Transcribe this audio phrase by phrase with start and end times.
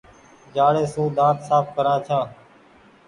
[0.55, 2.25] جآڙي سون ۮآنٿ ساڦ ڪرآن ڇآن۔